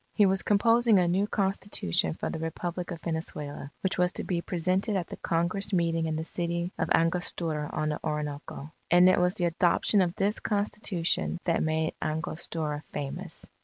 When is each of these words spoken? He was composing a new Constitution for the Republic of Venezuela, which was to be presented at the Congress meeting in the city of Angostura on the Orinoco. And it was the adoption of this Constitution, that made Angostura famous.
He 0.15 0.25
was 0.25 0.41
composing 0.41 0.97
a 0.97 1.07
new 1.07 1.27
Constitution 1.27 2.15
for 2.15 2.31
the 2.31 2.39
Republic 2.39 2.89
of 2.89 3.01
Venezuela, 3.03 3.69
which 3.81 3.99
was 3.99 4.11
to 4.13 4.23
be 4.23 4.41
presented 4.41 4.95
at 4.95 5.05
the 5.05 5.17
Congress 5.17 5.71
meeting 5.73 6.07
in 6.07 6.15
the 6.15 6.23
city 6.25 6.73
of 6.79 6.89
Angostura 6.91 7.69
on 7.71 7.89
the 7.89 7.99
Orinoco. 8.03 8.71
And 8.89 9.07
it 9.07 9.19
was 9.19 9.35
the 9.35 9.45
adoption 9.45 10.01
of 10.01 10.15
this 10.15 10.39
Constitution, 10.39 11.37
that 11.43 11.61
made 11.61 11.93
Angostura 12.01 12.81
famous. 12.91 13.47